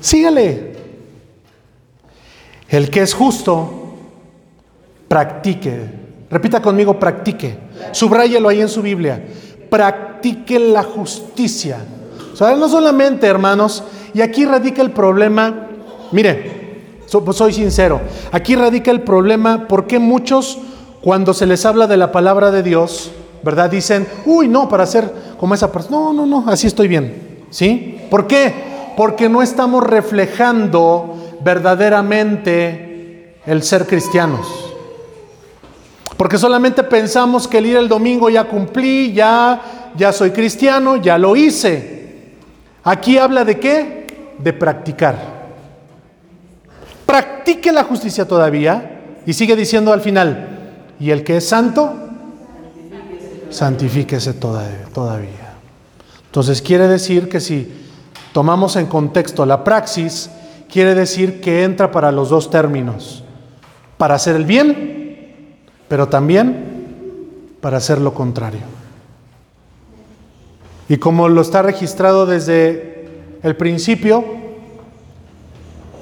[0.02, 0.74] síguele.
[2.68, 3.94] El que es justo,
[5.08, 5.88] practique
[6.30, 7.56] Repita conmigo, practique.
[7.92, 9.24] Subráyelo ahí en su Biblia.
[9.70, 11.78] Practique la justicia.
[12.38, 13.82] O no solamente, hermanos,
[14.12, 15.68] y aquí radica el problema.
[16.12, 16.59] Mire,
[17.18, 18.00] pues soy sincero.
[18.30, 20.58] Aquí radica el problema porque muchos,
[21.00, 23.10] cuando se les habla de la palabra de Dios,
[23.42, 23.68] ¿verdad?
[23.68, 25.96] Dicen, uy, no, para ser como esa persona.
[25.96, 27.44] No, no, no, así estoy bien.
[27.50, 27.98] ¿Sí?
[28.10, 28.54] ¿Por qué?
[28.96, 34.46] Porque no estamos reflejando verdaderamente el ser cristianos.
[36.16, 41.18] Porque solamente pensamos que el ir el domingo ya cumplí, ya, ya soy cristiano, ya
[41.18, 42.34] lo hice.
[42.84, 44.06] Aquí habla de qué?
[44.38, 45.39] De practicar.
[47.10, 50.46] Practique la justicia todavía y sigue diciendo al final,
[51.00, 51.92] y el que es santo,
[53.50, 55.54] santifíquese todavía.
[56.26, 57.68] Entonces quiere decir que si
[58.32, 60.30] tomamos en contexto la praxis,
[60.70, 63.24] quiere decir que entra para los dos términos,
[63.98, 65.56] para hacer el bien,
[65.88, 68.62] pero también para hacer lo contrario.
[70.88, 73.08] Y como lo está registrado desde
[73.42, 74.24] el principio,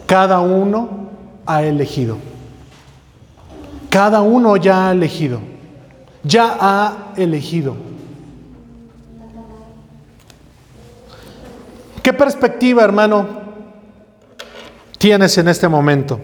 [0.07, 0.98] cada uno
[1.49, 2.19] ha elegido.
[3.91, 5.41] Cada uno ya ha elegido.
[6.23, 7.75] Ya ha elegido.
[12.03, 13.27] ¿Qué perspectiva, hermano,
[14.99, 16.21] tienes en este momento?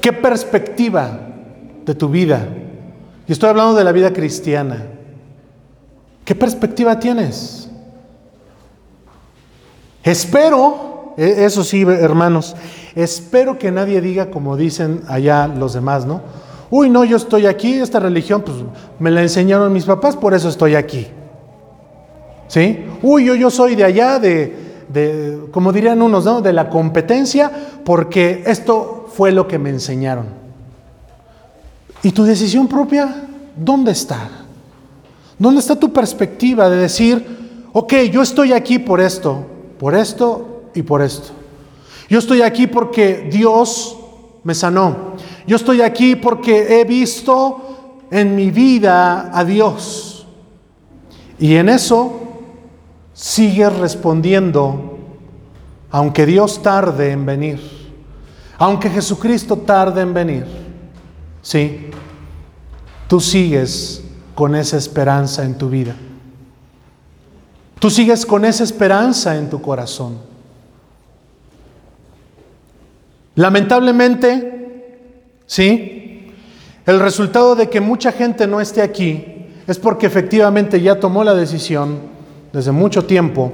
[0.00, 1.20] ¿Qué perspectiva
[1.84, 2.48] de tu vida?
[3.28, 4.86] Y estoy hablando de la vida cristiana.
[6.24, 7.68] ¿Qué perspectiva tienes?
[10.02, 12.56] Espero, e, eso sí, hermanos,
[12.94, 16.20] espero que nadie diga como dicen allá los demás, ¿no?
[16.70, 18.58] Uy, no, yo estoy aquí, esta religión, pues
[18.98, 21.08] me la enseñaron mis papás, por eso estoy aquí.
[22.46, 22.84] ¿Sí?
[23.02, 26.40] Uy, yo, yo soy de allá, de, de, como dirían unos, ¿no?
[26.40, 27.50] De la competencia,
[27.84, 30.26] porque esto fue lo que me enseñaron.
[32.02, 33.28] ¿Y tu decisión propia?
[33.56, 34.28] ¿Dónde está?
[35.38, 39.44] ¿Dónde está tu perspectiva de decir, ok, yo estoy aquí por esto,
[39.78, 41.39] por esto y por esto?
[42.10, 43.96] Yo estoy aquí porque Dios
[44.42, 45.14] me sanó.
[45.46, 50.26] Yo estoy aquí porque he visto en mi vida a Dios.
[51.38, 52.20] Y en eso
[53.14, 54.98] sigues respondiendo,
[55.92, 57.60] aunque Dios tarde en venir,
[58.58, 60.46] aunque Jesucristo tarde en venir.
[61.42, 61.90] Sí,
[63.06, 64.02] tú sigues
[64.34, 65.94] con esa esperanza en tu vida.
[67.78, 70.29] Tú sigues con esa esperanza en tu corazón.
[73.40, 74.92] Lamentablemente,
[75.46, 76.26] ¿sí?
[76.84, 79.24] El resultado de que mucha gente no esté aquí
[79.66, 82.00] es porque efectivamente ya tomó la decisión
[82.52, 83.50] desde mucho tiempo.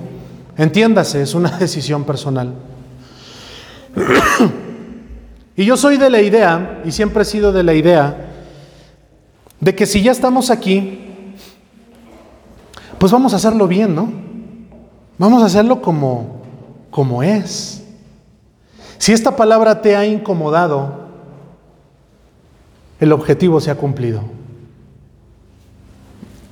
[0.56, 2.52] Entiéndase, es una decisión personal.
[5.54, 8.26] y yo soy de la idea, y siempre he sido de la idea,
[9.60, 10.98] de que si ya estamos aquí,
[12.98, 14.12] pues vamos a hacerlo bien, ¿no?
[15.16, 16.42] Vamos a hacerlo como,
[16.90, 17.75] como es.
[18.98, 21.06] Si esta palabra te ha incomodado,
[23.00, 24.22] el objetivo se ha cumplido.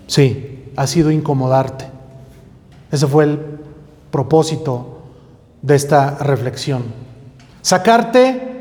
[0.06, 1.86] Sí, ha sido incomodarte.
[2.90, 3.40] Ese fue el
[4.10, 5.02] propósito
[5.62, 6.84] de esta reflexión.
[7.62, 8.52] Sacarte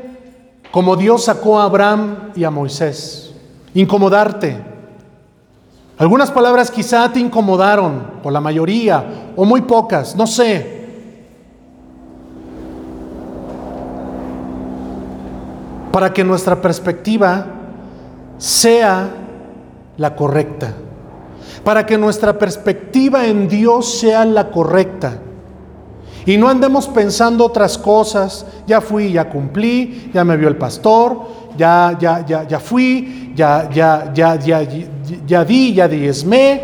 [0.70, 3.24] como Dios sacó a Abraham y a Moisés
[3.74, 4.56] incomodarte.
[5.98, 10.73] Algunas palabras quizá te incomodaron, o la mayoría, o muy pocas, no sé.
[15.94, 17.46] Para que nuestra perspectiva
[18.36, 19.10] sea
[19.96, 20.74] la correcta.
[21.62, 25.20] Para que nuestra perspectiva en Dios sea la correcta.
[26.26, 28.44] Y no andemos pensando otras cosas.
[28.66, 33.70] Ya fui, ya cumplí, ya me vio el pastor, ya, ya, ya, ya fui, ya,
[33.70, 34.62] ya, ya, ya,
[35.24, 36.60] ya di, ya diezmé.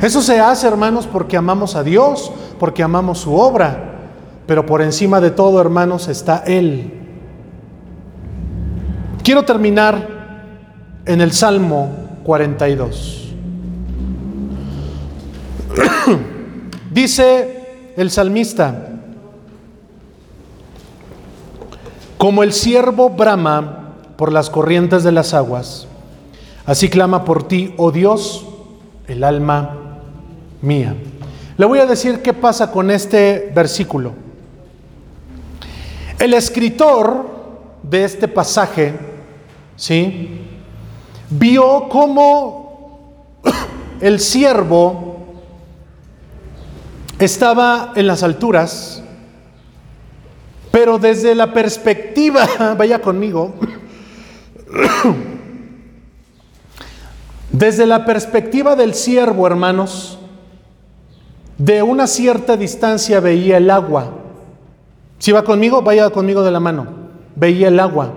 [0.00, 3.95] Eso se hace, hermanos, porque amamos a Dios, porque amamos su obra.
[4.46, 6.92] Pero por encima de todo, hermanos, está Él.
[9.22, 10.08] Quiero terminar
[11.04, 11.90] en el Salmo
[12.22, 13.34] 42.
[16.92, 18.86] Dice el salmista,
[22.18, 25.86] Como el siervo brama por las corrientes de las aguas,
[26.64, 28.46] así clama por ti, oh Dios,
[29.06, 30.00] el alma
[30.62, 30.96] mía.
[31.58, 34.25] Le voy a decir qué pasa con este versículo.
[36.18, 37.26] El escritor
[37.82, 38.94] de este pasaje,
[39.76, 40.40] ¿sí?
[41.28, 43.42] Vio cómo
[44.00, 45.26] el siervo
[47.18, 49.02] estaba en las alturas,
[50.70, 52.46] pero desde la perspectiva,
[52.78, 53.54] vaya conmigo,
[57.50, 60.18] desde la perspectiva del siervo, hermanos,
[61.58, 64.25] de una cierta distancia veía el agua.
[65.18, 66.86] Si va conmigo, vaya conmigo de la mano.
[67.34, 68.12] Veía el agua.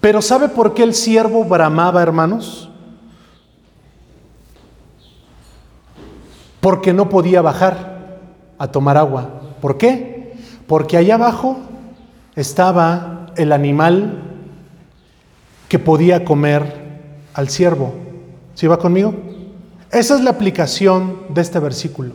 [0.00, 2.70] Pero ¿sabe por qué el siervo bramaba, hermanos?
[6.60, 8.18] Porque no podía bajar
[8.58, 9.28] a tomar agua.
[9.60, 10.10] ¿Por qué?
[10.70, 11.58] porque allá abajo
[12.36, 14.22] estaba el animal
[15.68, 16.62] que podía comer
[17.34, 17.92] al ciervo.
[18.54, 19.12] ¿Sí va conmigo?
[19.90, 22.12] Esa es la aplicación de este versículo.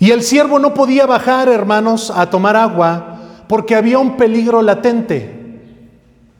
[0.00, 5.60] Y el siervo no podía bajar, hermanos, a tomar agua porque había un peligro latente.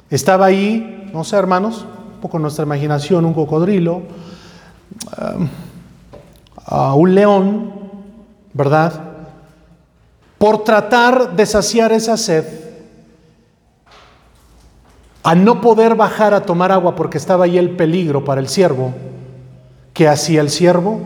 [0.08, 1.84] Estaba ahí, no sé, hermanos,
[2.14, 4.02] un poco nuestra imaginación, un cocodrilo,
[5.36, 5.48] um,
[6.96, 7.72] un león,
[8.54, 8.94] ¿verdad?
[10.38, 12.46] Por tratar de saciar esa sed,
[15.22, 18.94] a no poder bajar a tomar agua porque estaba ahí el peligro para el siervo,
[19.92, 20.98] ¿qué hacía el siervo?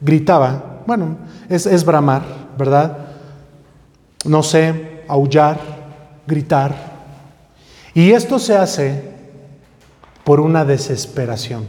[0.00, 1.18] Gritaba, bueno,
[1.48, 2.22] es, es bramar,
[2.58, 2.98] ¿verdad?
[4.24, 5.60] No sé, aullar,
[6.26, 6.74] gritar.
[7.94, 9.04] Y esto se hace
[10.24, 11.64] por una desesperación.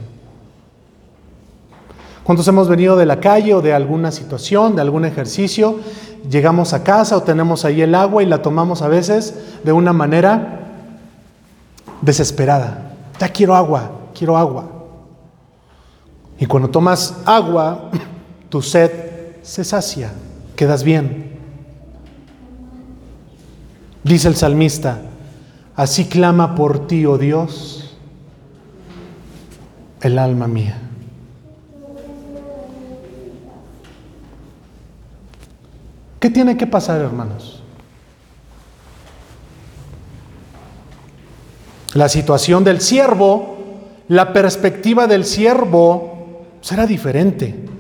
[2.24, 5.80] ¿Cuántos hemos venido de la calle o de alguna situación, de algún ejercicio?
[6.28, 9.94] Llegamos a casa o tenemos ahí el agua y la tomamos a veces de una
[9.94, 10.62] manera
[12.02, 12.96] desesperada.
[13.20, 14.68] Ya quiero agua, quiero agua.
[16.40, 17.92] Y cuando tomas agua,
[18.50, 19.11] tu sed
[19.42, 20.12] se sacia,
[20.56, 21.32] quedas bien.
[24.04, 25.02] Dice el salmista,
[25.76, 27.96] así clama por ti, oh Dios,
[30.02, 30.78] el alma mía.
[36.20, 37.64] ¿Qué tiene que pasar, hermanos?
[41.94, 43.58] La situación del siervo,
[44.08, 47.71] la perspectiva del siervo será diferente.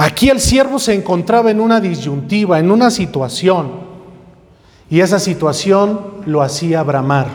[0.00, 3.70] Aquí el siervo se encontraba en una disyuntiva, en una situación,
[4.88, 7.26] y esa situación lo hacía bramar,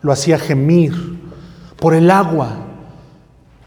[0.00, 0.94] lo hacía gemir
[1.76, 2.56] por el agua.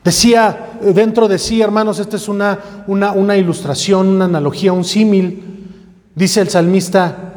[0.04, 2.58] Decía dentro de sí, hermanos, esta es una,
[2.88, 5.70] una, una ilustración, una analogía, un símil.
[6.16, 7.36] Dice el salmista,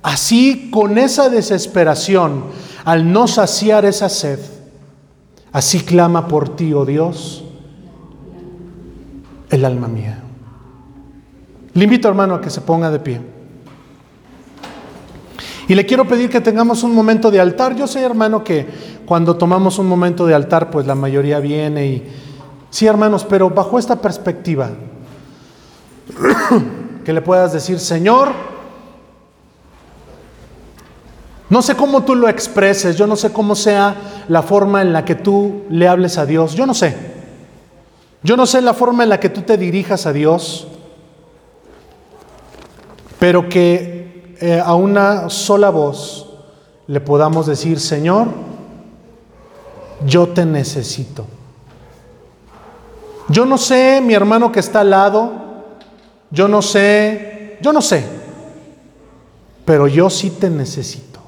[0.00, 2.44] así con esa desesperación,
[2.84, 4.38] al no saciar esa sed,
[5.50, 7.42] así clama por ti, oh Dios,
[9.50, 10.22] el alma mía.
[11.76, 13.20] Le invito, hermano, a que se ponga de pie.
[15.68, 17.76] Y le quiero pedir que tengamos un momento de altar.
[17.76, 18.66] Yo sé, hermano, que
[19.04, 22.12] cuando tomamos un momento de altar, pues la mayoría viene y...
[22.70, 24.70] Sí, hermanos, pero bajo esta perspectiva,
[27.04, 28.30] que le puedas decir, Señor,
[31.50, 33.94] no sé cómo tú lo expreses, yo no sé cómo sea
[34.28, 36.96] la forma en la que tú le hables a Dios, yo no sé.
[38.22, 40.68] Yo no sé la forma en la que tú te dirijas a Dios
[43.18, 46.26] pero que eh, a una sola voz
[46.86, 48.28] le podamos decir, Señor,
[50.04, 51.24] yo te necesito.
[53.28, 55.32] Yo no sé, mi hermano que está al lado,
[56.30, 58.04] yo no sé, yo no sé,
[59.64, 61.20] pero yo sí te necesito.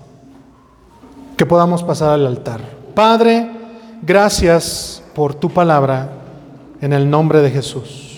[1.36, 2.60] Que podamos pasar al altar.
[2.94, 3.50] Padre,
[4.02, 6.10] gracias por tu palabra
[6.80, 8.04] en el nombre de Jesús.